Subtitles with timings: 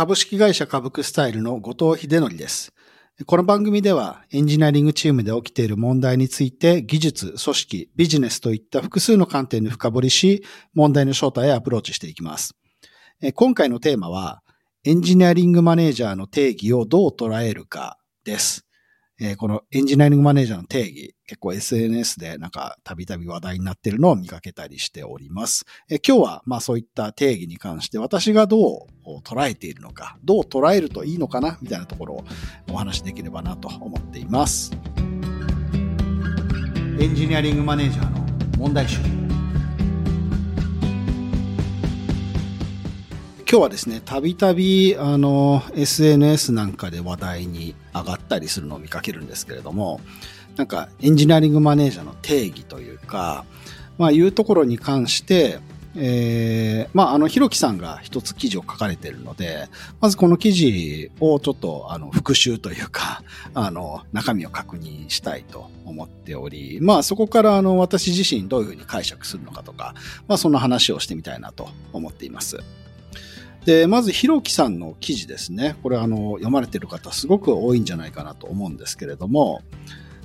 [0.00, 2.72] 株式会社株クスタイルの後藤秀則です。
[3.26, 10.42] この番組ではエンジニアリングチームで起きている問題について技術、組織、ビジネスといった複数の観点で深掘りし、
[10.72, 12.54] 問題の正体へアプローチしていきます。
[13.34, 14.40] 今回のテーマは、
[14.84, 18.66] エンジニアリングマネージャーの定義をどう捉えるかです。
[19.22, 25.98] えこのエンジニアリングマネージャーの定義、結構 SNS でなんかたびたび話題になってるのを見かけたりしておりますえ。
[25.98, 32.24] 今日はまあそういった定義に関して私がどう捉えているのか、どう捉えるといいのかなみたいなところを
[32.72, 34.72] お話しできればなと思っています。
[36.98, 38.98] エンジニアリングマネージャーの問題集。
[43.50, 50.00] 今日はですね、たびたび、あの、SNS なんかで話題に上がったりするのを見かけるんですけれども、
[50.54, 53.44] なんか、エンジニアリングマネージャーの定義というか、
[53.98, 55.58] まあ、いうところに関して、
[55.96, 59.66] えー、まあ、あの、ひろきさんが一つ記事を書かれているので、
[60.00, 63.24] まずこの記事をちょっと、あの、復習というか、
[63.54, 69.96] あの、中身を確認したいと思っており、まあ、そこから、あの、私自身どういうふうに解釈するのかとか、
[70.28, 72.62] まあ、そんな話をしてみたいなと思っています。
[73.64, 75.76] で、まず、ひろきさんの記事ですね。
[75.82, 79.62] これ、あの、読まれてる方、すごく多いんじゃないかなと思うんですけれども、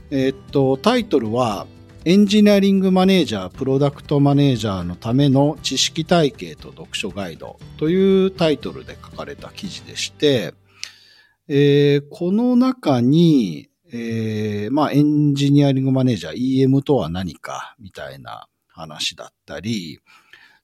[0.10, 1.68] え、っと、タイトルは、
[2.06, 10.54] エンジニアリングマネージャー、プロダクトマネージャーのための知識体系と読書ガイドというタイトルで書かれた記事でして、
[11.48, 20.00] えー、この中に、えー、まあ、エンジニアリングマネージャー、EM とは何かみたいな話だったり、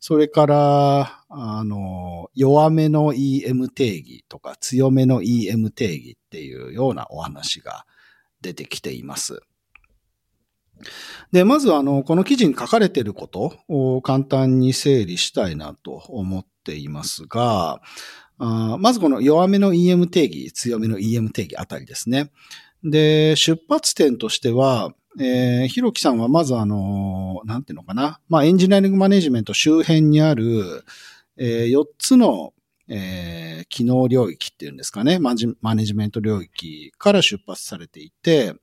[0.01, 7.85] それから、あの、弱めの EM 定義とか強めの EM 定義っていうようなお話が
[8.41, 9.43] 出てきています。
[11.31, 17.79] で、まずあの、この記事に書かれていることを簡単に整理したいなと思っていますが、
[18.39, 22.31] あまずこの弱めの EM 定義、強めの EM 定義あたりですね。
[22.83, 28.19] で、出発点としては、えー、ひろきさんはまずあの、なんていうのかな。
[28.29, 30.85] まあ、エンジニアリングマネジメント周辺にある、
[31.37, 32.53] えー、4つの、
[32.87, 35.19] えー、機能領域っていうんですかね。
[35.19, 38.53] ママネジメント領域から出発されていて、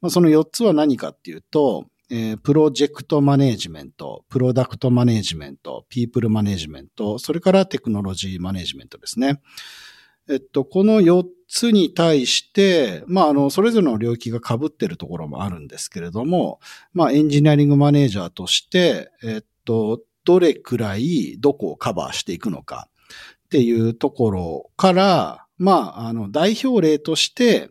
[0.00, 9.40] まあ、その4つは何かっていうと、えー、プロジェクトマネジメント、プロダクトマネジメント、ピープルマネジメント、それからテクノロジーマネジメントですね。
[10.28, 16.60] えっと、この4つに対して、まあ、あの、それぞれの領域が被ってるところもあるんですけれども、
[16.92, 22.88] まあ、エンジニアリングマネージャーとして、えっと、どれくらいどこをカバーしていくのか
[23.46, 27.70] っていうところから、まあ、あの、代表例として、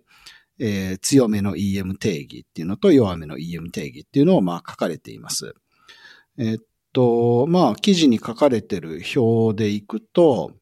[0.60, 5.54] えー、強めの EM 定義っていうのと弱めの EM 定義っていうのを、まあ、書かれています。
[6.40, 6.58] えっ
[6.94, 10.54] と、まあ、記事に書かれてる表でいくと、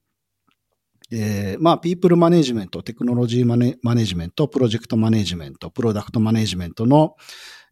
[1.18, 7.16] えー、まあ、ピープルマネジメント、テクノロジーマネマネジメント、プロジェクトマネジメント、プロダクトマネジメントの、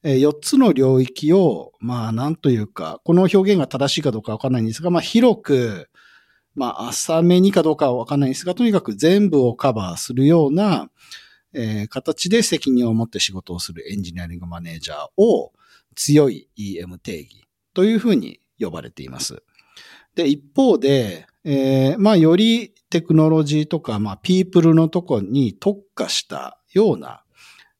[0.01, 5.89] えー、4つの領域を、まあ、なんというか、この表現が正しいかどうかわからないんですが、まあ、広く、
[6.55, 10.89] まあ、浅めにかどうかはわからないんですが、とにかく全部をカバーするような、
[11.53, 15.51] えー、形で責任を持って仕事をするエンジニアリングマネージャーを
[15.95, 17.43] 強い EM 定義
[17.73, 19.43] というふうに呼ばれています。
[20.15, 27.23] で、一方で、えー、まあ、よりテクノロジーとか、まあ、ピープルのとこに特化したような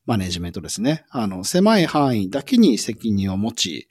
[0.06, 1.06] マネジメントですね。
[1.09, 3.88] あの、狭い範囲だけに責任を持ち、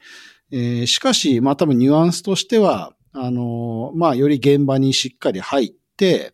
[0.50, 6.32] えー、しかし、まあ、多分ニュアンスとしては、あの、まあ、より現場にしっかり入って、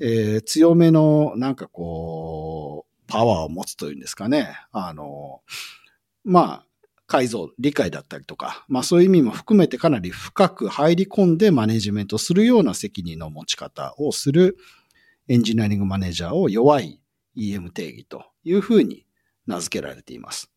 [0.00, 4.56] えー、強めの、なんかこう、パワーを持つというんですかね。
[4.72, 5.42] あの、
[6.24, 6.66] まあ、
[7.06, 14.56] 解像、理解だったりとか、まあそういう意味も含めてかなり深く入り込んでマネジメントするような責任の持ち方をする
[15.28, 17.00] エンジニアリングマネージャーを弱い
[17.36, 19.06] EM 定義というふうに
[19.46, 20.50] 名付けられています。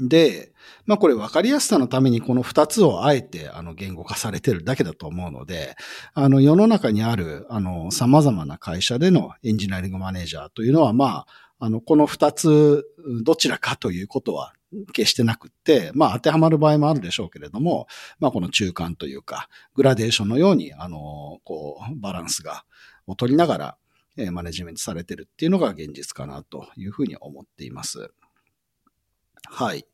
[0.00, 0.52] で、
[0.86, 5.76] まあこれ分かりやすさのためにこの二つをあえてあの言語化されてるだけだと思うので、
[6.14, 11.26] あの世の中にあるあの様々な会社でのエンジニアリングマネージャーというのはまあ、
[11.60, 12.84] あのこの二つ
[13.24, 14.52] どちらかということは
[14.92, 17.86] 決してなくって、まあ当てはまる場合もあるでしょうけれども、
[18.20, 22.64] まあこの中間というか、グラデーションのように、あの、こう、バランスが、
[23.06, 23.76] を取りながら、
[24.16, 28.10] え、マネジメントされてるっていうのが現実かなというふうに思っています。
[29.44, 29.86] はい。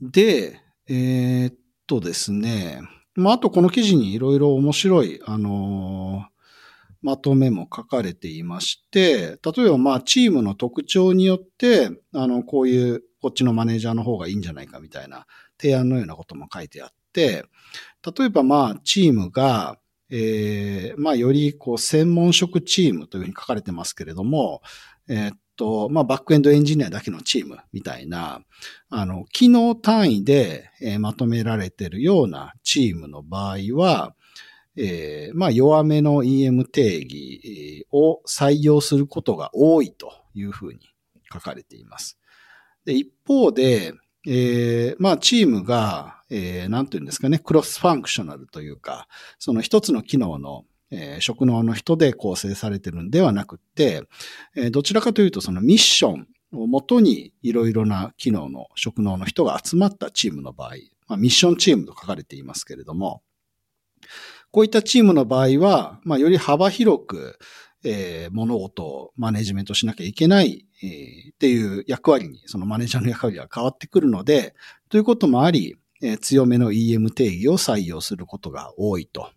[0.00, 1.54] で、えー、っ
[1.86, 2.80] とですね、
[3.14, 6.38] まああとこの記事にいろいろ面白い、あのー
[7.02, 15.26] まとめも書かれていまして、例えばまあチームの特徴によって、あの、こういうこっちのマネージャーの方がいいんじゃないかみたいな
[15.60, 17.44] 提案のようなことも書いてあって、
[18.18, 19.78] 例えばまあチームが、
[20.10, 24.62] えー、まあ、より、こう、専門職チームというふうに書かれてますけれども、
[25.08, 28.40] えー、っと、まあ、バックエンドエンジニアだけのチームみたいな、
[28.88, 34.14] あの、機能単位で、えー、まとめられてるようなチームの場合は、
[34.76, 40.80] えー、まあ、弱めの EM 定義を採用することが多いというふうに
[41.30, 42.18] 書かれています。
[42.88, 43.92] で一方で、
[44.26, 49.08] えー、まあ、チームが、えー、なんていうんですかね、クロスファンクショナルというか、
[49.38, 54.04] その一つの機能の、えー、職能の人で構成されてるんではなくって、
[54.56, 60.70] えー、どちらかというとそのミッションをもとにいろいろな機能の職能の人が集まったチームの場合、
[61.08, 63.22] まあ、ミッションチームと書かれていますけれども、
[64.50, 67.38] こういったチームの場合は、まあ、より幅広く、
[67.90, 74.54] えー、物事をマネジメントしなきゃいけない、えー、っていう役割に、そのマネージャーの役割が変わってくるので、
[74.90, 79.30] ということもあり、えー、強めの EM 定義を採用することが多いと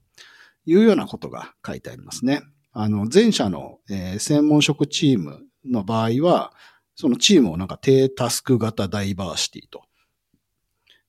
[0.66, 2.42] いうようなことが書いてありますね。
[2.74, 6.54] あの、前者の、えー、専門職チームの場合は、
[6.96, 9.84] そのチームをなんか低タスク型ダイバーシティと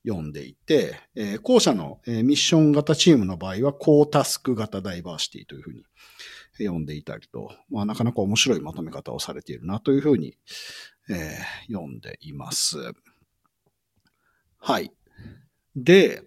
[0.07, 5.85] 読んでいて、えー、後者の、えー、ミッション型チームの場合は高タスク型ダイバーシティというふうに
[6.59, 10.37] 読んでいたりと、まあ、なかなか面白いまとめ方をされているなというふうに、
[11.09, 12.79] えー、読んでいます。
[14.59, 14.93] はい。
[15.75, 16.23] で、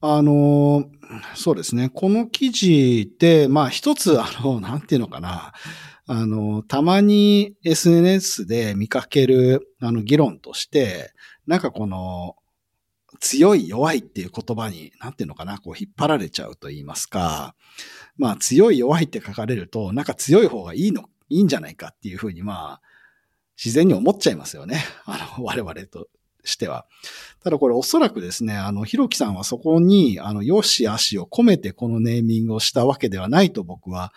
[0.00, 0.88] あの、
[1.34, 1.90] そうですね。
[1.90, 5.52] この記事で、まあ一つ、あの、なんていうのかな。
[6.06, 11.12] あの、たまに SNS で見かける、あの、議論として、
[11.46, 12.36] なんかこの、
[13.20, 17.54] 強い弱いっていう言葉に、なんていうのかな、こう引っ張られちゃうと言いますか、
[18.16, 22.82] まあ強い弱いって書かれると、なんか強い方がいいの、いいんじゃないかっていうふうにまあ、
[23.62, 24.82] 自然に思っちゃいますよね。
[25.04, 26.08] あの、我々と
[26.44, 26.86] しては。
[27.42, 34.12] ただこれおそらくですね、あの、ひろきさんはそこに、あの、よしあしを込めてこのネーミングをしたわけではないと僕は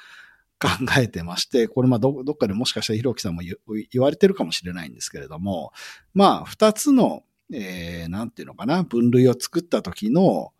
[0.59, 5.73] 考えてまして、これまあど、どっかでもしかしたらひろきさんも言われてるかもしれないんですけれども、
[6.13, 10.53] まあ、二つのえー、なんていうのかな、分類を作った時の、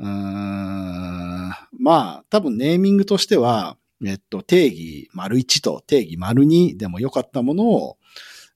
[0.00, 7.98] うーん、まあ、多分ネーミングとしては、えっと、定義丸1と定義丸2でもよかったものを、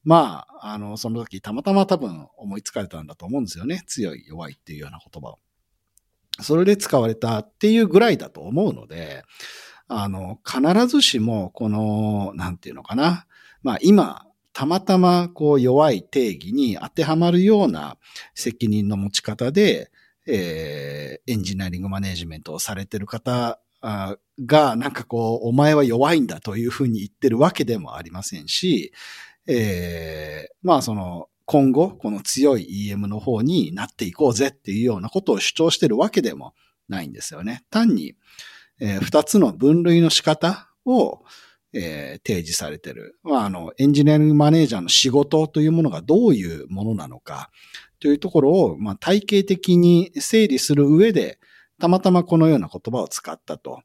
[0.05, 3.83] まあ、あの、その時たまたま多分思いつかれたんだと思うんですよね。
[3.87, 5.39] 強い、弱いっていうような言葉を。
[6.41, 9.23] それで使われたっていうぐらいだと思うので、
[9.87, 13.27] あの、必ずしも、この、なんていうのかな。
[13.63, 17.97] まあ今、たまたまこう弱い定義に当てはまるような
[18.35, 19.91] 責任の持ち方で、
[20.27, 23.61] えー、エンジニアリングマネジメントをされてる方
[24.45, 28.93] が、なんかこう、お前は弱いんだというふうに言ってるわけでもありませんし、
[29.47, 36.55] えー、まあその、今後、この強い EM の方になっていこうぜっていうようなことを主張してるわけでも
[36.89, 37.65] ないんですよね。
[37.71, 38.15] 単に、
[38.81, 41.23] えー、二つの分類の仕方を、
[41.75, 43.19] えー、提示されてる。
[43.23, 47.51] まあ、あの、エンジニアリングマネージャーの仕事というものがどういうものなのか
[48.05, 51.39] というところを、まあ、体系的に整理する上で、
[51.81, 53.81] たまたまこのような言葉を使ったと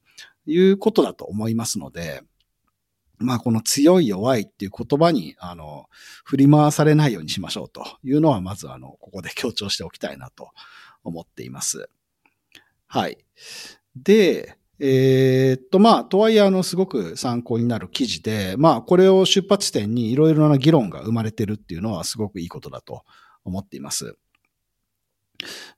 [0.46, 2.22] いうことだと思いますので、
[3.18, 5.86] まあ、この強い弱いっていう言葉に、あの、
[6.26, 10.50] 振り回されないようにしましょうというのは、まず、あの、ここで強調しておきたいなと
[11.06, 11.90] 思っています。
[12.88, 13.20] はい。
[13.96, 23.06] で、えー、っと、まあ、とはいえ、あの、すごく参考になる記事で、まあ、これを出発点にいろいろな議論が生まれてるっていうのはすごくいいことだと
[23.44, 24.16] 思っています。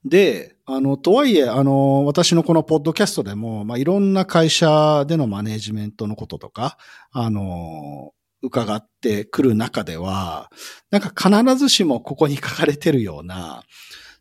[0.03, 6.77] で、あの、とはいえ、あの、私のこのポッドキャストでも、まあ、いろんな会社でのマネジメントのこととか、
[7.11, 10.49] あの、伺ってくる中では、
[10.89, 13.63] なんか必ずしもここに書かれてるような、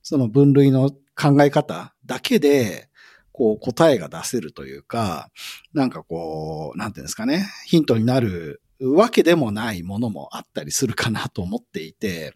[0.02, 2.88] その分類の考え方だけで、
[3.32, 5.30] こう答えが出せるというか、
[5.73, 12.34] なんかこう、なんていうんですかね、ヒントになるわけでもないものもあったりするかなと思っていて、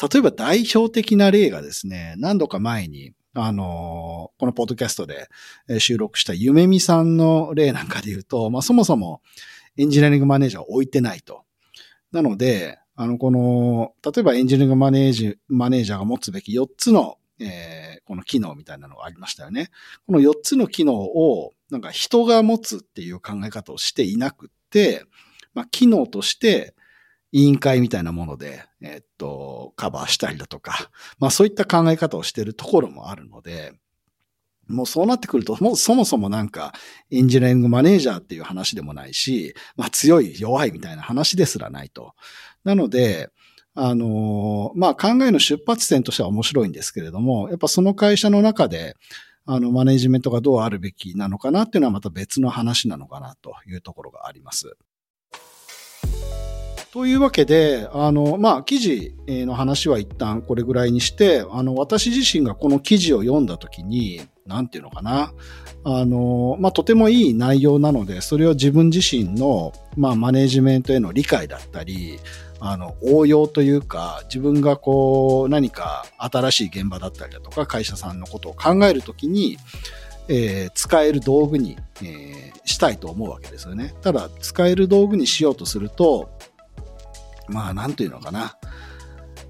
[0.00, 5.28] 例えば代表的な例がですね、何度か前に、あの、このポッドキャストで
[5.78, 9.20] 収録したゆめみさんの例なんかで言うと、まあそもそも
[9.76, 11.42] エンジニアリングマネージャーを置いてないと。
[12.12, 19.70] なので、あの、この、例えばエンジニアリングマネージ、マネージャーが持つべき4つのえー、この機能みたいなのがありましたよね。
[20.06, 25.04] この4つの機能を、なんか人が持つっていう考え方をしていなくって、
[25.54, 26.74] まあ、機能として
[27.32, 33.72] 委員会みたいなもので、え、っと、カバーしたりだとか、まあそういった考え方をしているところもあるので、
[34.68, 36.72] もうそうなってくると、もうそもそもなんか、
[37.10, 42.14] エンジニアリングマネージャーっていう話でもないし、まあ強い弱いみたいな話ですらないと。
[42.64, 43.30] なので、
[43.74, 48.94] あの、まあ、考えの出発点としては面白いんですけれども、やっぱその会社の中で、
[49.46, 54.76] あの、マネジメントがどうあるべきなのかなっていうのはまた別の話なのかなというところがあります。
[56.94, 65.32] というわけで、あの、まあ、記事の話は一旦これぐらいにして、あの、私自身がこの記事を読んだときに、なんていうのかな。
[65.82, 72.20] あの、まあ、とてもいい内容なので、それを自分自身の、まあ、マネジメントへの理解だったり、
[72.60, 79.58] あの、応用というか、自分がこう、何か新しい現場だったりだとか、会社さんのことを考えるときに、
[80.28, 83.94] えー、使える道具に、えー、したいと思うわけですよね。
[84.00, 86.30] ただ、使える道具にしようとすると、
[87.48, 88.56] まあ、なんというのかな。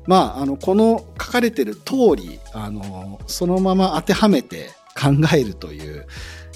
[0.07, 6.07] まあ、あの、この書かれてる通り、あの、そのまま当てはめて考えるという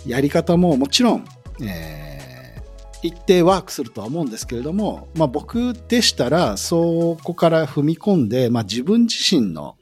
[0.06, 1.24] やり方ももちろん、
[1.62, 9.76] えー、一定ワークするとは思うんですけれども、まあ僕でしたら、そこから踏み込んで、まあ自分自身の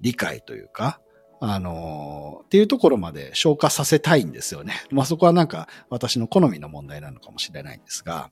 [0.00, 1.00] 理解というか、
[1.40, 4.74] あのっていうところまで消化させたいんですよね。
[4.90, 8.30] まあそこはなんか私の好みの問題なのかもしれないんですが。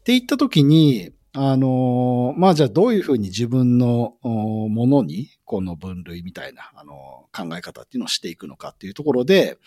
[0.00, 9.58] って言ったときに、あのまあじゃあどういうふうに自分のものにこの分類みたいな、あの考え方っていうのをしていくのかっていうところで、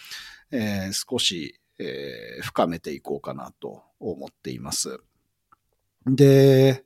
[0.51, 4.99] えー、少し、えー、深めていこうかなと思っています。
[6.05, 6.83] で、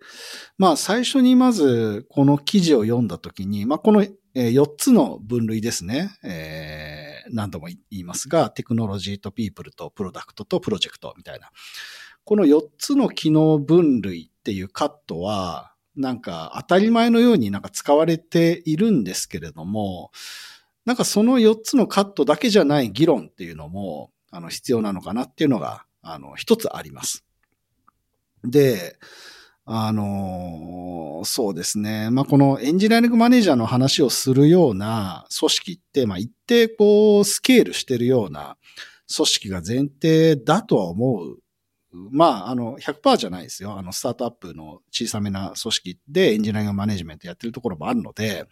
[0.57, 4.05] まあ最初にまずこの記事を読んだときに、まあこの
[4.35, 6.11] 4つの分類ですね。
[6.23, 11.49] えー、何度も言いますが、テクノロジーとピープルとプロダクトとプロジェクトみたいな。
[12.25, 20.11] この4つの機能分類っていうカットは、なんか当たり前のようになんか使われているんですけれども、
[20.85, 27.25] なんかその4つのカットだけじゃない議論っていうのも、あの、必要なのかなっていうのが、あの、一つあります。
[28.43, 28.99] で、
[29.67, 32.11] あのそうですね。
[32.11, 38.57] まあ、このエンジニアリングマネージャーの話をするような組織って、まあ、一定こう、スケールしてるような
[39.13, 41.39] 組織が前提だとは思う
[42.11, 43.77] まあ、あの、100%じゃないですよ。
[43.77, 48.45] あの、スタートアップの小さめな組織でエンジニアリングマネジメントやってるところもあるので、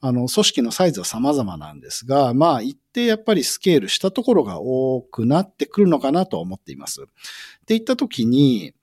[0.00, 7.02] あの、組織のサイズは様々なんですが、まあ、一定やっぱりスケールしたところが多くなってくるのかなと思っています。
[7.02, 7.12] って
[7.68, 8.74] 言ったときに、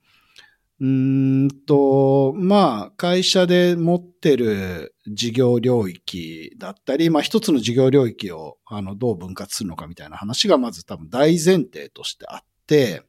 [0.78, 13.02] うんと、まあ、会社で持ってる事業領域だったり、まあ一つの事業領域をあのどう分割するのかみたいな話がまず多分大前提としてあって、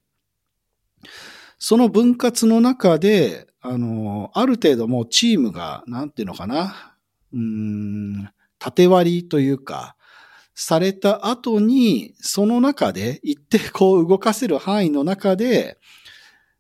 [1.60, 6.96] その分割の中で、あの、ある程度もうチームが、なんていうのかな、
[7.34, 9.96] うん、縦割りというか、
[10.54, 15.78] された後に、その中で、一定こう動かせる範囲の中で、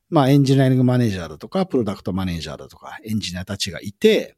[0.09, 4.35] まあエンジニアリングマネージャーだとか、プロダクトマネージャーだとか、エンジニアたちがいて、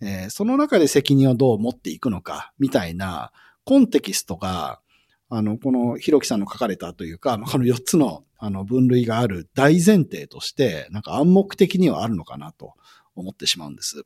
[0.00, 3.32] えー、その中で責任をどう持っていくのか、みたいな
[3.64, 4.80] コンテキストが、
[5.28, 12.72] あの、このひろきさんの書かれたというか、この4つのあの分類がある大前提として、なんか暗黙的にはあるのかなと
[13.14, 14.02] 思ってしまうんです。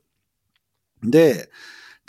[1.02, 1.50] で、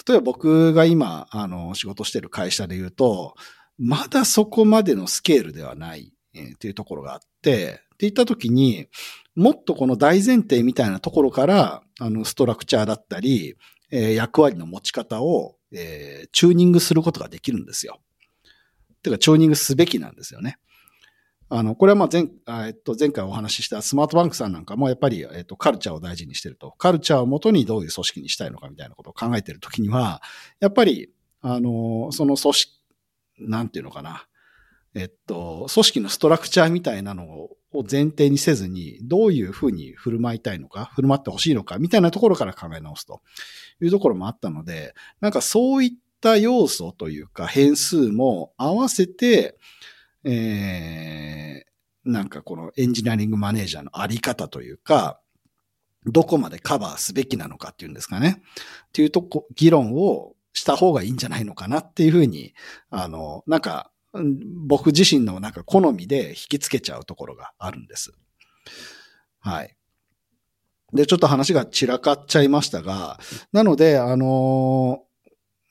[0.08, 3.36] 例えば僕が今、あの、仕事してる会社で言うと、
[3.78, 8.88] まだそこまでのスケールではない、えー、っていうところがあって、って言ったときに、
[9.36, 13.56] もっとこの大前提みたいなところから、あの、ストラクチャーだったり、
[13.92, 18.00] えー、役割の持ち方を、えー、チューニングすることができるんですよ。
[19.04, 20.58] てか、チューニングすべきなんですよね。
[21.50, 22.28] あの、これはまあ前、
[22.68, 26.72] えっと、前回お話ししたスマートバンクさんなんかもやっぱり、えっと、カルチャーを大事にしてると。
[26.78, 30.22] カルチャーをもとにどういう組織にしたいのかみたいなことを考えてるときには、
[30.60, 31.10] やっぱり、
[31.42, 32.74] あの、その組織、
[33.40, 34.26] なんていうのかな。
[34.96, 37.58] えっと、組織のストラクチャーみたいなのを
[37.90, 43.22] 前提にせずに、どういうふうに振る舞いたいのか、振る舞ってほしいのか、みたいなところから考え直すと
[43.82, 49.58] いうところもあったので、なんかそういった要素というか変数も合わせて、
[50.26, 55.20] えー、なんかこのエンジニアリングマネージャーのあり方というか、
[56.06, 58.42] どこまでカバーすべきなのかっていうんですかね。
[58.88, 62.54] っていうとこ、議論をした方がいいんじゃないのかなっていうふうに、
[62.90, 63.92] あの、なんか、
[64.68, 68.14] 僕自身のなんか好みで引きつけちゃうところがあるんです。
[69.40, 69.76] はい。
[70.94, 73.20] で、ちょっと話が散らかっちゃいましたが、
[73.52, 75.04] なので、あの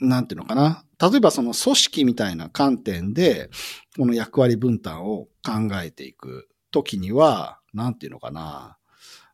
[0.01, 0.85] なんていうのかな。
[1.11, 3.51] 例えばその組織みたいな観点で、
[3.97, 8.79] この役割分担を考えていくときには、なんていうのかな。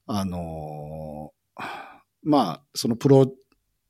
[0.06, 1.32] あの
[2.22, 3.32] まあ、そのプロ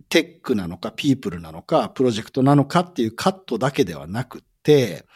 [0.08, 5.06] テックなのか、ピープルなのか、プロジェクトなのかっていうカットだけではなくて、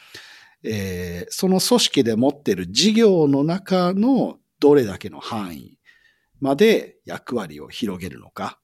[0.62, 5.78] えー、その組織で持ってる事業の中のどれだけの範囲
[6.40, 8.58] まで役割を広げるのか。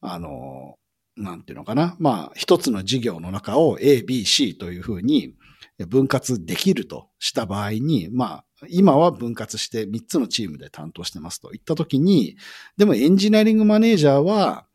[0.00, 0.78] あの、
[1.22, 1.96] なんていうのかな。
[1.98, 5.34] まあ、一つの事業の中を A、B、C というふうに
[5.86, 12.36] 分割できるとした場合に、まあ、今は分割して3つのチームで担当してますといったときに、
[12.76, 14.66] でもエンジニアリングマネージャーは、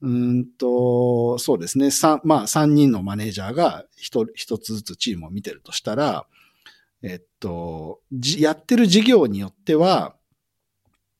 [0.00, 1.92] うんと、そうですね。
[1.92, 6.26] 三、まあ、三人のマネージャーが一一つずつチームを見てるとしたら、
[7.02, 8.00] えっと、
[8.38, 10.16] やってる事業によっては、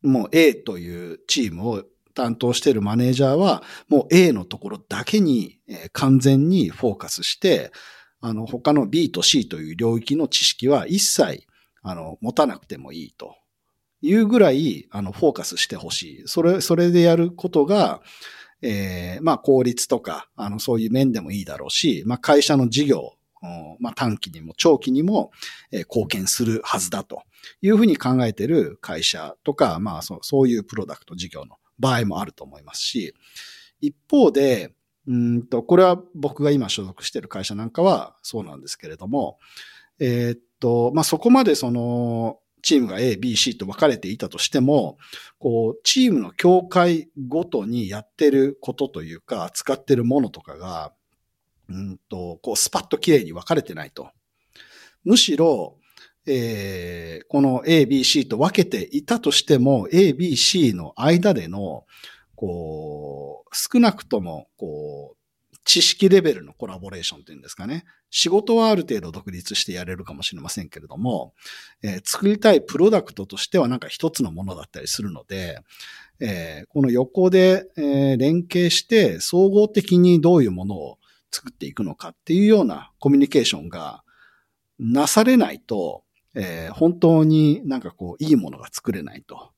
[0.02, 5.59] もう A というチームを担当しているマネージャーは、もう A のところだけに
[5.92, 7.73] 完全にフォーカスして、
[8.21, 11.47] あの、他の B と C という領域の知識は一切、
[11.83, 13.35] あの、持たなくてもいいと
[14.00, 16.23] いうぐらい、あの、フォーカスしてほしい。
[16.26, 18.00] それ、それでやることが、
[18.62, 23.12] えー、まあ効率とか、あの、そういう面でもいいだろうし、まあ会社の事業、
[23.81, 25.33] まあ短期にも長期にも、
[25.73, 27.23] えー、貢献するはずだと
[27.61, 33.15] いうふうに考えている会社とか、まあそうそういうプロダクト事業の場合もあると思いますし、
[33.81, 34.73] 一方で、
[35.09, 39.39] うんと、これは僕が今所属している会社なんかはそうなんですけれども、
[39.99, 44.97] えー、っと、まあ、そこまでその、チームが A、B、C と分かれていたとしても、
[45.41, 50.93] こう、チームの境界ごとにやってることというか、使ってるものとかが、
[51.69, 54.11] うんと、こう、スパッと綺麗に分かれてないと。
[55.03, 55.77] むしろ、
[56.26, 61.85] えー、この A、B、C と分けていたとしても、A、B、C の間での、
[62.37, 65.17] こう、少なくとも、こう、
[65.64, 67.85] 知識レベルのコラボレーションっていうんですかね。
[68.11, 71.35] 仕事はある程度独立してやれるかもしれませんけれども、
[71.83, 75.61] えー、作りたいプロダクトとしてはなんか一つのものだったりするので、
[76.21, 80.99] えー、この横で、えー、連携して総合的にどういうものを
[81.31, 84.02] 作っていくのかっていうようなコミュニケーションが
[84.79, 89.53] なされないと、えー、本当になんかこういいものが作れないと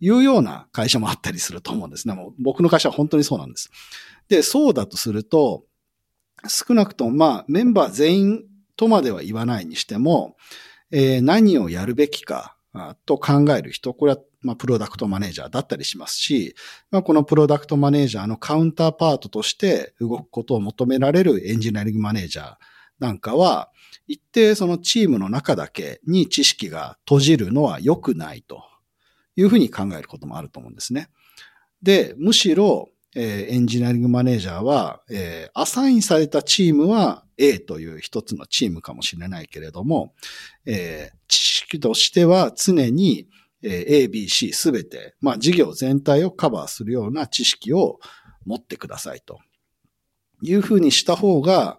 [0.00, 2.14] いうような会社もあったりすると思うんですね。
[2.14, 3.70] もう僕の会社は本当にそうなんです。
[4.28, 5.64] で、そうだとすると、
[6.48, 8.44] 少なくとも、まあ、メンバー全員
[8.76, 10.36] とまでは言わないにしても、
[10.90, 12.56] えー、何をやるべきか
[13.04, 16.54] と考える人、これは、まあ、プロダクトマネージャーだったりしますし、
[16.90, 22.54] まあ、このプロダクトマネージャーのカウンターパートとして動くことを求められるエンジニアリングマネージャー
[23.00, 23.70] なんかは、
[24.10, 28.64] 一定そのチームの中だけに知識が閉じるのは良くないと
[29.36, 31.10] いうふうに考えることもあると思うんですね。
[31.80, 40.12] で、むしろ、えー、エンジニアリングマネージャーは、えー、アサインされたチームは A という一つのチームかもしれないけれども、
[40.66, 43.28] えー、知識としては常に、
[43.62, 48.00] え、A、B、C すべて、まあ事業全体をカバーするような知識を
[48.44, 49.38] 持ってくださいと。
[50.42, 51.78] いうふうにした方が、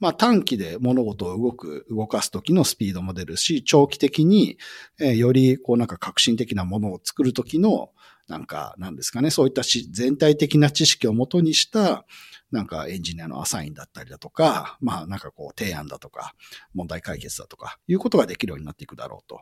[0.00, 4.58] まあ短期で物事を動く、動かすときのスピードも出るし、長期的に、
[5.00, 7.90] えー、よりこうなんか革新的なものを作るときの、
[8.28, 12.06] なんか、なんですかね、そういったし全体的な知識をもとにした、
[12.50, 16.34] なんかエンジニアのアサインだったりだとか、まあなんかこう提案だとか、
[16.74, 19.40] 問題解決だとか、いうことができるようになっていくだろうと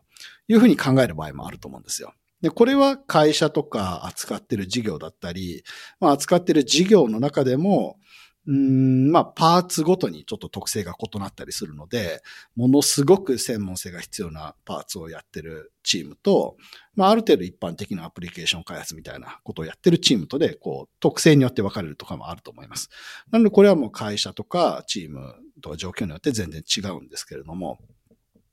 [0.48, 2.14] いうふうに考える場合もあると思うんですよ。
[2.40, 5.62] で、これは会社とか扱ってる事業だったり、
[5.98, 7.98] まあ扱ってる事業の中でも、
[8.46, 12.22] うん、まあ、パーツごとにちょっと特性が異なったりするので、
[12.56, 16.56] ものすごく専門性が必要なパーツをやってるチームと、
[16.94, 22.88] まあ、ある程度一般的なアプリケーション開発みたいなことをやってるチームとで、こう、特性によって分かれるとかもあると思います。
[23.30, 27.78] なので、これはもう会社とかチームとか状況によって全然違うんですけれども、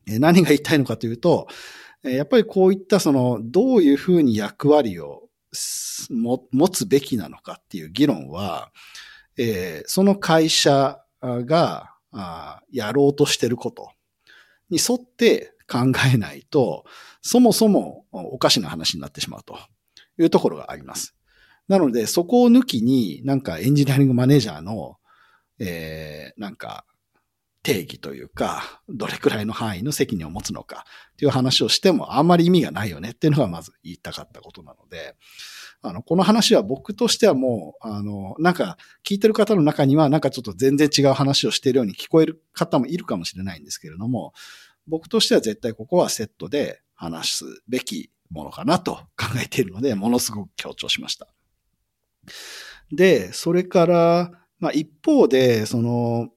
[0.05, 1.47] 何が言いたいのかというと、
[2.03, 5.23] やっぱりこういったその、どういうふうに役割を
[6.09, 8.71] 持つべきなのかっていう議論は、
[9.37, 11.93] えー、その会社が
[12.71, 13.91] やろうとしてること
[14.69, 16.85] に沿って考えないと、
[17.21, 19.57] そもそもおかしな話になってしまうと
[20.17, 21.15] いうところがあります。
[21.67, 24.95] なので、そこを抜きになんかエンジニアリングマネージャーの、
[25.59, 26.85] えー、なんか
[27.67, 35.17] 定義というか、どれくらいの範囲の責任を持つのかっていう話をしてもあんまり意味がないよねっていうのがまず言いたかったことなので、
[35.81, 44.31] あの、この話は僕としてはもう、あの、なんか聞いてる方の中にはなんかちょっと全然違う話をしているように聞こえる方もいるかもしれないんですけれども、
[44.87, 51.27] 僕としては絶対ここはセットで話すべきものかなと考えているので、ものすごく強調しました。
[52.93, 56.29] で、それから、まあ一方で、その、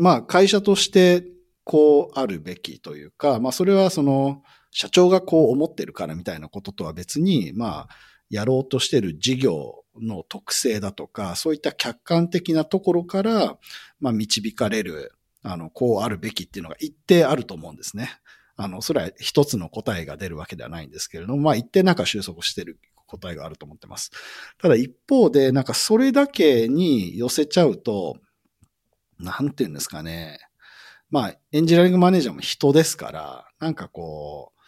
[0.00, 1.24] まあ会社として
[1.64, 7.88] こうあるべきというか、まあそれはその社長がこう思ってるからみたいなこととは別に、まあ
[8.30, 13.58] やろうとしてる事業の特性だとか、そういった客観的なところから、
[13.98, 18.08] まあ、導かれる、あの、こうあるべきっていうのが一定あると思うんですね。
[18.56, 24.12] あの、それは一つの答えが出るわけではないんですけれども、まあ、一定なんか収束してる答えがあると思ってます。
[24.58, 28.16] ただ一方で、なんかそれだけに寄せちゃうと、
[29.20, 30.38] なんて言うんですかね。
[31.10, 34.60] まあ、エンジニアリングマネージャーも人ですから、なんかこう、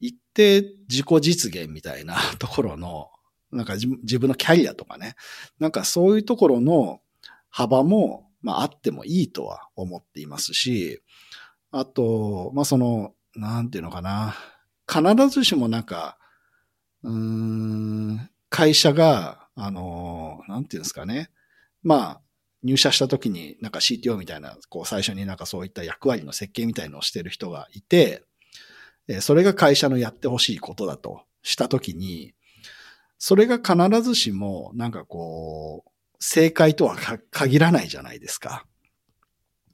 [0.00, 3.10] 一定自己実現みたいな ところの、
[3.50, 5.16] なんか自分のキャリアとかね、
[5.58, 7.00] なんかそういうところの
[7.50, 11.02] 幅も、まああってもいいとは思っていますし、
[11.72, 14.36] あと、まあその、なんていうのかな、
[14.86, 16.18] 必ずしもなんか、
[17.02, 21.30] うん、会社が、あの、なんていうんですかね、
[21.82, 22.20] まあ、
[22.62, 28.24] 入社した時になんか CTO みたいな、こう最初になんかそういった役割の設計みたいのをしてる人がいて、
[29.20, 32.34] それが会社のやってほしいことだとした時に、
[33.18, 35.90] それが必ずしもなんかこう、
[36.20, 36.96] 正解とは
[37.30, 38.66] 限らないじゃないですか。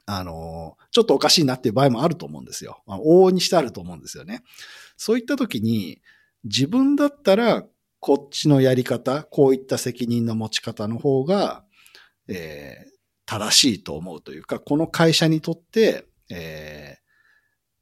[0.06, 2.82] あの、ちょっとおかしいなっていう場合もあると思うんですよ。
[2.86, 4.42] まあ、往々にしてあると思うんですよね。
[4.96, 6.02] そういった時に、
[6.44, 7.64] 自分だったら、
[8.00, 11.64] こっちのやり方、こういった責任の持ち方の方が、
[12.28, 12.90] えー、
[13.26, 16.98] 正しいと思うというか、この会社にとって、え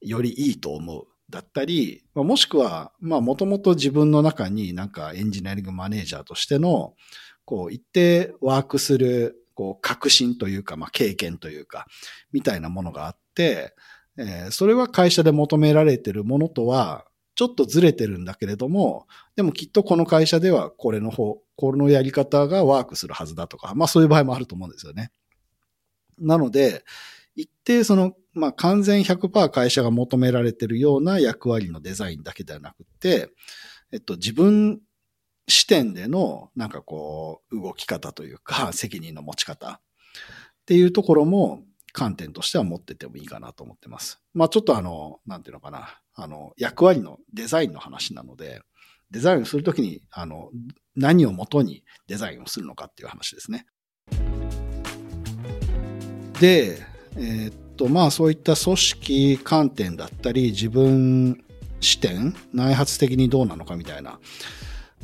[0.05, 1.07] ー、よりいいと思う。
[1.31, 6.94] だったり、もしくは、まあ、もともと自分の中になんかエンジニアリングマネージャーとしての、
[7.46, 11.87] こう、一定ワークする、こう、革新というか、まあ、経験というか、
[12.33, 13.74] みたいなものがあって、
[14.18, 25.12] えー、それは会社で求められているものとは、ちょっとずれてるんだけれども、でもきっとこの会社ではこれの方、このやり方がワークするはずだとか、まあそういう場合もあると思うんですよね。
[26.18, 26.83] なので、
[27.37, 33.31] 一定その、まあ完全100%会社が求められてるような役割のデザインだけではなくて、
[33.92, 34.81] えっと自分
[35.46, 39.81] 視点でのなんかこう動き方というか 責任の持ち方っ
[40.66, 44.20] ていうところも観点としては持っててもいいかなと思ってます。
[44.35, 46.01] まあちょっとあの、なんていうのかな。
[46.14, 48.62] あの、役割のデザインの話なので、
[49.12, 50.51] デザインをするときに、あの、
[50.96, 53.66] 何をもとにデザインをするのかっていう話ですね。
[56.40, 56.83] で、
[57.16, 61.44] え、っと、まあそういった組織観点だったり、自分
[61.81, 64.18] 視点、内発的にどうなのかみたいな、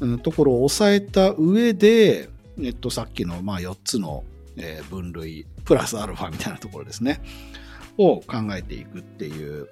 [0.00, 2.28] うん、ところを抑えた上で、
[2.60, 4.24] えっと、さっきのまあ4つの
[4.58, 7.20] え、分類、プラスアルファみたいなところですね、
[7.96, 9.68] を考えていくっていう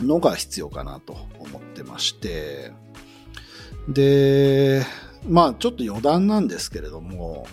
[0.00, 2.72] のが必要かなと思ってまして、
[3.88, 4.84] で、
[5.28, 7.46] まあちょっと余談なんですけれども、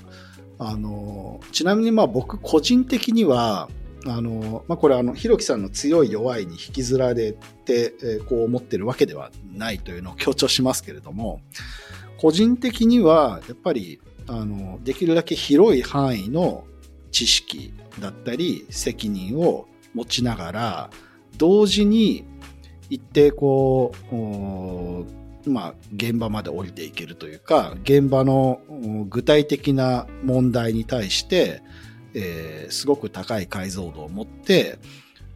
[0.57, 3.69] あの、ちなみにまあ僕個人的には、
[4.05, 11.41] あの、まあ、これあの、ひろきさんの強い弱いに引きずられて、えー、こう思ってるわけではないというのを強調しますけれども、
[12.17, 16.65] 個人的には、やっぱり、あの、できるだけ広い範囲の
[17.11, 20.89] 知識だったり責任を持ちながら、
[21.37, 22.25] 同時に
[22.89, 28.62] 一定こう、まあ、現場まで降りていけるというか、現場の
[29.10, 31.62] 具体的な問題に対して、
[32.13, 34.80] えー、すごく高い解像度を持って、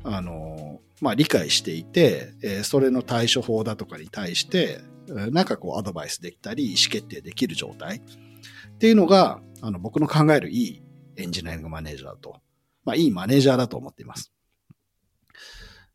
[0.03, 7.97] あの、まあ、理解していて、えー、それの対処法だとかに対して、なんかこうアドバイスできたり、意思決定できる状態。
[7.97, 10.83] っていうのが、あの、僕の考えるいい
[11.17, 12.41] エンジニアリングマネージャーと。
[12.85, 14.33] まあ、いいマネージャーだと思っています。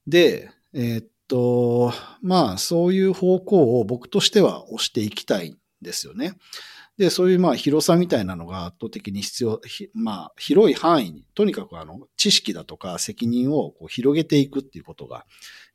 [0.07, 6.35] で、えー、っと、まあ、そういう方向を僕としては押していきたいんですよね。
[6.97, 9.61] で、そういうまあ広さみたいなのが圧倒的に必要、
[9.95, 15.25] まあ広い範囲に、とにかくあの知識だとか責任をこう広げていくっていうことが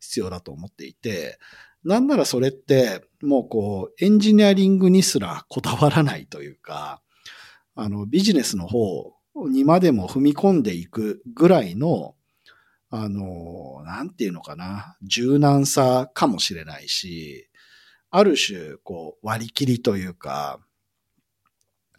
[0.01, 1.39] 必要だと思っていて、
[1.85, 7.01] なんならそれって、もうこう、エンジニアリングにすらこだわらないというか、
[7.75, 9.13] あの、ビジネスの方
[9.49, 12.15] にまでも踏み込んでいくぐらいの、
[12.95, 17.49] あの、なんていうのかな、柔軟さかもしれないし、
[18.11, 20.59] ある種、こう、割り切りというか、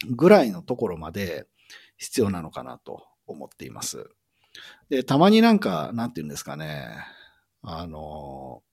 [0.09, 1.47] ぐらいのところまで
[1.97, 4.09] 必要なのかなと思っています。
[4.89, 6.87] で、たまになんか、なんていうんですかね、
[7.61, 8.63] あの、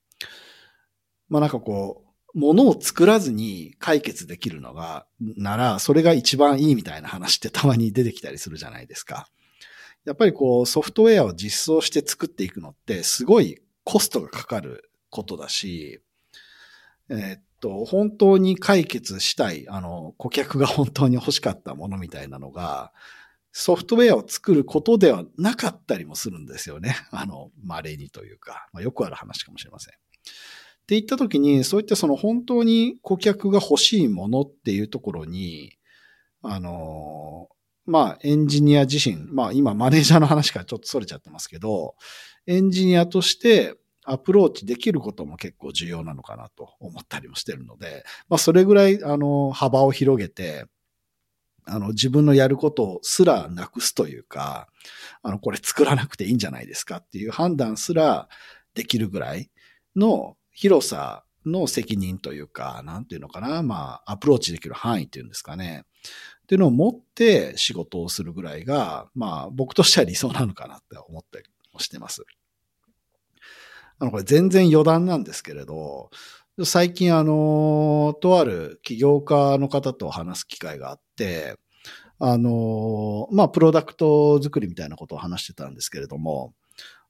[1.29, 2.05] まあなんかこ
[2.37, 9.27] う、ものを作らずに解決できるのが、なら、それが一番いいみたいな話ってたまに出てきたりするじゃないですか。
[10.05, 16.01] やっぱりこう、ソフトウェアを実装して作っていくのって、すごいコストがかかることだし、
[17.09, 22.93] えー、っと、本当に解決したい、あの、顧客が本当に欲しかったものみたいなのが、
[23.53, 26.97] ソフトウェアを作ることではなかったりもするんですよね。
[27.13, 29.95] あの、稀にというか、まあ、よくある話かもしれません。
[29.95, 29.97] っ
[30.87, 35.77] て言った時に、そういったその本当に顧客が欲しいものっていうところに、
[36.43, 37.49] あの、
[37.85, 41.95] まあ、エンジニア自身、まあ今マネージャーの話からちょっと逸れちゃってますけど、
[42.47, 50.67] エンジニアとして、アプローチできることも結構重要なのかなと思ったりもしてるので、まあそれぐらいあの幅を広げて、
[51.65, 54.69] あの自分のやることすらなくすというか、
[55.23, 58.29] あのこれ作らなくていいんじゃないですかっていう判断すら
[58.75, 59.51] できるぐらい
[59.95, 65.85] の広さの責任というか、なんていうのかな、まあアプローチできる範囲っていうんですかね。
[66.53, 72.27] っていうのを持って仕事をするぐらいが、まあ僕としては理想なのかなって思ったりもしてます。
[73.99, 76.11] あの、これ全然余談なんですけれど、
[76.63, 81.57] 最近あの、とある起業家の方と話す機会があって、
[82.19, 86.53] あの、まあ、プロダクト作りみたいなことを話してたんですけれども、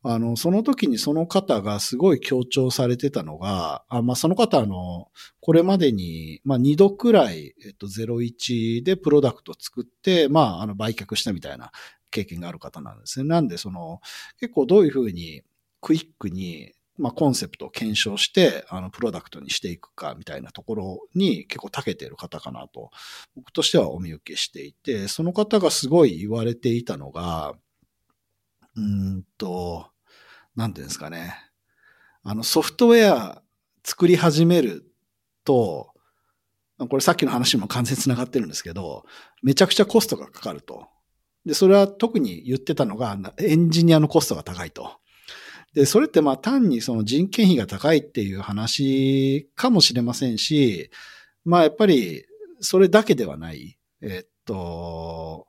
[0.04, 5.08] あの、その時にその方がすごい強調されてたのが、あまあ、その方あの、
[5.40, 11.70] これまでに、まあ、2度くらい、えっと、01でプロダクト作って、まあ、あの、売却したみたいな
[12.10, 13.28] 経験がある方なんですね。
[13.28, 14.00] なんで、その、
[14.40, 15.42] 結構どういうふうに
[15.80, 22.90] クイックにまあ、コンセプトを検証して、あの、プロダクトにしていくかみたいなところに結構長けている方かなと、
[23.34, 27.54] 僕としてはお見受けしていて、その方がすごい言われていたのが、
[28.76, 29.90] うんと、
[30.56, 31.34] なんていうんですかね。
[32.22, 33.42] あの、ソフトウェア
[33.84, 34.84] 作り始める
[35.44, 35.92] と、
[36.78, 39.04] これさっきの話も完全に繋がってるんですけど、
[39.42, 40.88] めちゃくちゃコストがかかると。
[41.44, 44.98] で、それは特に言ってたのが、エンジニアのコストが高いと。
[45.74, 50.90] で、それってまあ単にその人件費が高いっていう話かもしれませんし、
[51.44, 52.24] まあやっぱり
[52.60, 53.78] それだけではない。
[54.02, 55.46] えっと、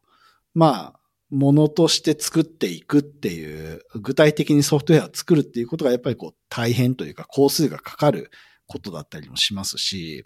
[0.53, 0.99] まあ、
[1.33, 8.29] ものとして作っていくっていう、具体的にソフトウェアを作るっていうことがやっぱりこう大変というか工数がかかる
[8.67, 10.25] ことだったりもしますし、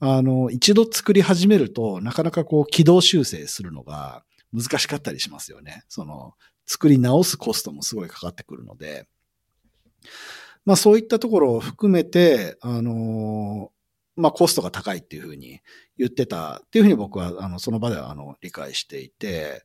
[0.00, 5.82] あの、一度作り始めるとなかなかこう軌道修正するのが難しかったりしますよね。
[5.88, 6.34] その、
[6.66, 9.08] 作り直すコストもすごいかかってくるので、
[10.66, 13.72] まあそういったところを含めて、あの、
[14.14, 15.60] まあコストが高いっていうふうに
[15.96, 19.64] 言ってたっていうふうに僕はあのその場ではあの理解していて、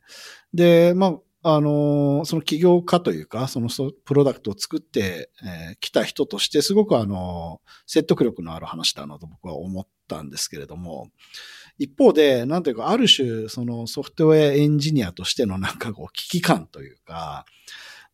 [0.53, 1.07] で、ま
[1.43, 3.67] あ、あの、その起業家というか、その
[4.05, 11.09] プロダクトを作ってき、えー、た人として、すごくあの、説得力のある話だなと僕は思ったんですけれども、
[11.77, 17.45] 一方で、なんていうか、ある種、そのソフトウェアエンジニアとしてのなんかこう危機感というか、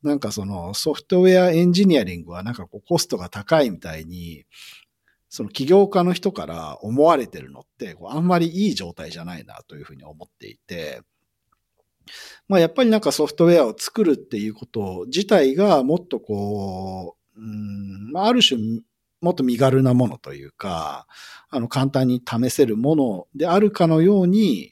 [0.02, 4.46] なんかそのソフトウェアエンジニアリングはなんかこうコストが高いみたいに、
[5.28, 11.02] その起業家の人から思われてるのって、あんまりいい状態じゃないなというふうに思っていて、
[12.48, 18.60] まあやっぱりなんかソフトウェアを作るっていうこと自体がもっとこう、うん、まある種
[19.22, 21.06] もっと身軽なものというか、
[21.50, 24.72] あの、簡単に試せるものであるかのように、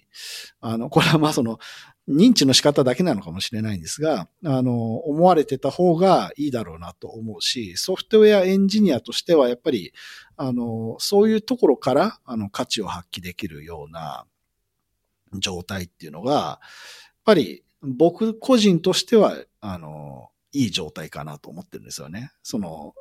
[0.62, 1.60] あの、これはまあその、
[2.08, 9.92] 認知の仕方だけなのかもしれないんですが、あの、思われてた方がいいだろうなと思うし、ソフトウェアエンジニアとしてはやっぱり、
[10.38, 14.26] あの、そういうところから、あの、価値を発揮できるような
[15.34, 16.62] 状態っていうのが、
[17.28, 22.32] ぱり僕個人としては、あの、いい状態かなと思ってるんですよね。
[22.42, 22.94] その、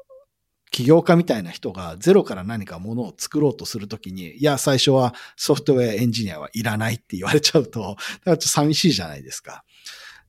[0.73, 7.97] 起業家みたいな人がゼロから何かものを作ろうとするときに、いや、最初はソフトウェアエンジニアはいらないって言われちゃうと、だか
[8.33, 9.65] らちょっと寂しいじゃないですか。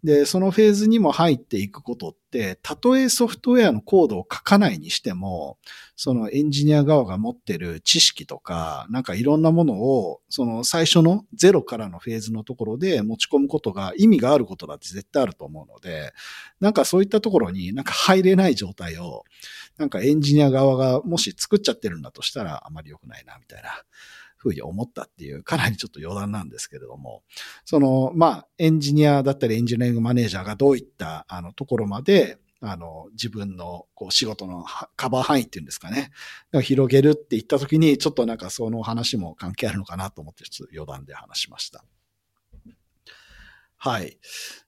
[0.03, 5.57] で、そのフェーズにも入っていくことって、たとえソフトウェアのコードを書かないにしても、
[5.95, 16.13] そのエンジニア側が持ってる知識とか、なんかいろんなものを、その最初のゼロからのフェーズのところで持ち込むことが意味があることだって絶対あると思うので、
[16.59, 19.23] なんかそういったところになんか入れない状態を、
[19.77, 23.69] なんかエンジニア側がもし作っちゃってるんだとしたらあまり良くないな、みたいな。
[24.37, 27.23] ふうに思ったっていう、かなりちょっと余談なんですけれども、
[27.65, 36.11] その、まあ、エンジニアだったりエンジニアリングマネージャーがどういった、あの、ところまで、あの、自分のこう仕事のカバー範囲っていうんですかね。
[36.63, 41.83] 広げるって言った時に、ちょっとなんかその話も関係あるのかなと思って、ちょっと余談で話しました。
[43.79, 44.17] はい。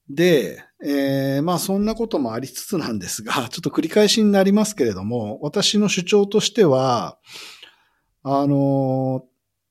[0.08, 7.18] で、えー、まあそんなこともありつつなんですが、 ちょっと繰り返しになりますけれども、私の主張としては、
[8.24, 9.26] あの、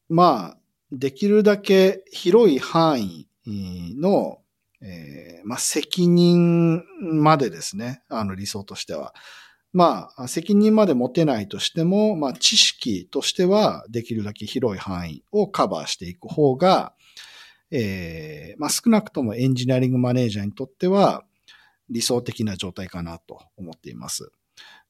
[0.09, 0.59] まあ、
[0.91, 4.39] できるだけ広い範囲の、
[4.81, 9.15] えー、まあ、責任までですね、あの理想としては。
[9.73, 16.95] まあ、責任まで持てないとしても、まあ、知識としてはできるだけ広い範囲をカバーしていく方が、
[17.71, 21.25] えー、まあ、少なくともエンジニアリングマネージャーにとっては
[21.91, 24.33] 理想的な状態かなと思っています。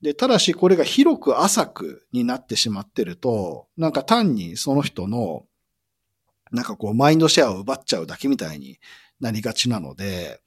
[0.03, 5.45] で、ただしこれが広く浅くになってしまってると、なんか単にその人の、
[6.53, 8.79] なんかこうマインドシェアを奪っちゃうだけみたいに
[9.21, 10.41] なりがちなので、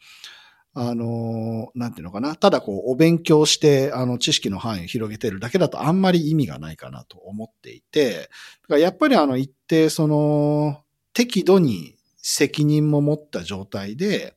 [0.73, 2.35] あの、なんていうのかな。
[2.37, 10.81] ただこう、お勉強して、あの、知識の範囲を広げてるだけだとあんまり意味がないかなと思っていて、だからやっぱりあの、一定その、
[11.13, 14.35] 適度に責任も持った状態で、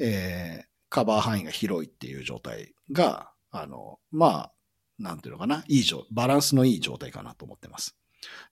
[0.00, 4.52] えー、カバー範囲が広いっていう状態が、あの、まあ、
[4.98, 7.96] なんていうのかな、いい状、バランスのいい状態かなと思ってます。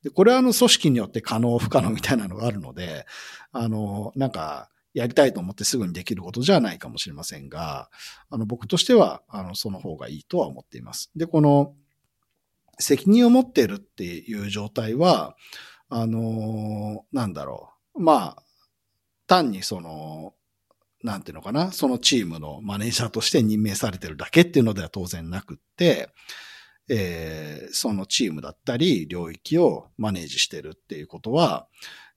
[0.03, 3.07] で、これはあの組織によって可能不可能みたいなのがあるので、
[3.53, 7.91] あの、なんか、やりたいと思ってすぐにできることじゃないかもしれませんが、
[8.29, 11.11] あの、僕としては、あの、その方がいいとは思っています。
[11.15, 11.75] で、この、
[12.79, 15.37] 責任を持っているっていう状態は、
[15.89, 18.03] あの、なんだろう。
[18.03, 18.43] まあ、
[19.27, 20.35] 単にその、
[21.03, 26.11] なんていうのかな、そのチームのマネージャーとして任命されてるだけっていうのでは当然なくって、
[26.89, 31.69] えー、そのチームだったり領域をマネージしてるっていうことは、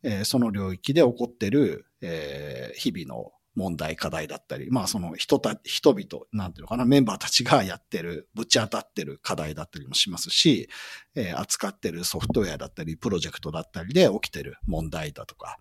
[0.01, 10.69] えー、その領域で起こってる、えー、日々の問題、課題だったり、まあその人た、人々、なんていうのかな、メンバーたちがやってる、ぶち当たってる課題だったりもしますし、
[11.15, 15.57] えー、扱ってるソフトウェアだったり、プロジェクトだったりで起きてる問題だとか、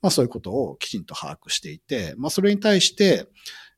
[0.00, 3.26] まあそういうことをきちんと把握していて、まあそれに対して、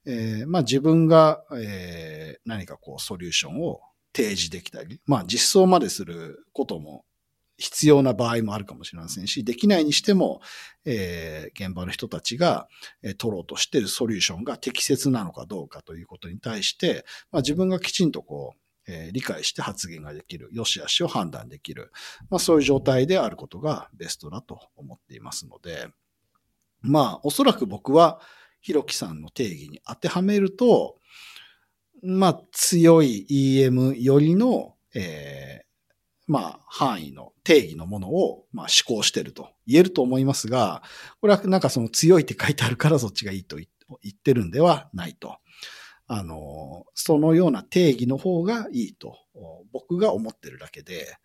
[0.06, 3.80] えー、まあ自分が、えー、何かこうソリューションを
[4.14, 7.04] 提示できたり、まあ実装まですることも
[7.56, 10.40] 必要な場合もあるかもしれませんし、できないにしても、
[10.84, 12.68] えー、現場の人たちが、
[13.02, 21.92] えー、取ろうとしているソリューションが適切なのかどうかということに対して、まあ、自分がきちんとこう、えー、理解して発言ができる、良し悪しを判断できる、
[22.28, 25.88] まあ、そういう状態であることがベストだと思っていますので、
[26.82, 28.20] まあ、おそらく僕は、
[28.60, 30.96] ひろきさんの定義に当てはめると、
[32.02, 35.64] まあ、強い EM よりの、え
[36.26, 40.82] まあ、範囲の定義のものを、まあ、思考してると言えると思いますが、
[41.20, 43.66] これはなんかその強いって書いてあるからそっちがいいと言
[44.08, 45.36] ってるんではないと。
[46.06, 49.16] あの、そのような定義の方がいいと、
[49.72, 51.16] 僕が思ってるだけで、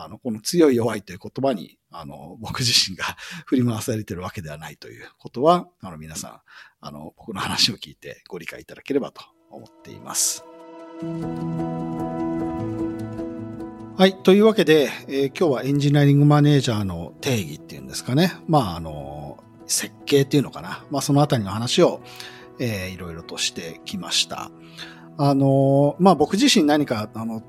[0.00, 3.04] あの、この強い弱いという言葉に、あの、僕自身が
[3.46, 6.40] 振り回されてるわけではないということは、あの、皆さん、
[6.80, 10.44] あの、僕の話を聞いてご理解いただければと思っています。
[13.98, 14.14] はい。
[14.14, 18.32] というわけで、えー、今日はエンジニアリングマネージャーの定義っていうんですかね。
[18.46, 20.84] まあ、あの、設計っていうのかな。
[20.92, 22.00] まあ、そのあたりの話を、
[22.60, 24.52] えー、いろいろとしてきました。
[25.16, 27.42] あの、まあ、僕自身何か、あの、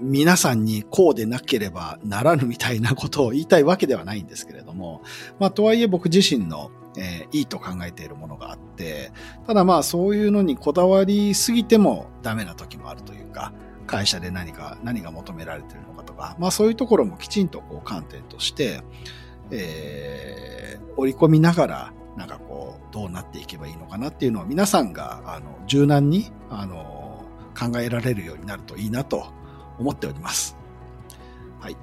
[0.00, 5.02] 皆さんにこうでなければならぬみたいなことを言いたいわけではないんですけれども、
[5.40, 9.10] まあ、とはいえ僕自身の、えー、いいと考えているものがあって、
[9.44, 13.52] ただまあそういうのにこだわりすぎてもダメな時もあるというか、
[13.88, 18.82] 会社で何か、何が求められているのかとか、まあそういうところもきちんとこう観点として、
[19.50, 27.24] えー、織り込みながら、なんかこう、どうなっていけばいいのかなっていうのを皆さんが、あの、柔軟に、あの、
[27.58, 29.26] 考えられるようになるといいなと
[29.78, 30.56] 思っております。
[31.60, 31.76] はい。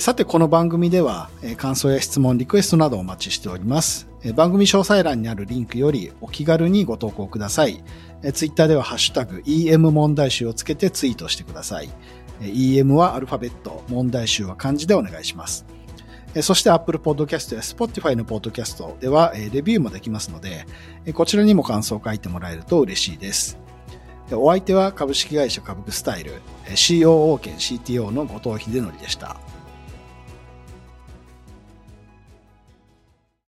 [0.00, 4.08] さて、この番組では、感想や質問、リクエストなどお待ちしております。
[4.34, 7.82] 番組詳細欄にあるリンクよりお気軽にご投稿ください。
[8.22, 11.88] えツイッターではハッシュタグ EM 問題集をつけてツイートしてください。
[12.40, 15.66] EM はアルファベット、問題集は漢字でお願いします。
[16.42, 20.66] そして Apple Podcast や Spotify の Podcast ではレビューもできますので、
[21.14, 23.58] こちらにも感想を書いてもらえると嬉しいです。
[24.32, 29.40] お相手は株式会社株クスタイル COO 兼 CTO の後藤秀則でした。